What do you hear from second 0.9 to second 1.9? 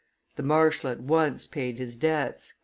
once paid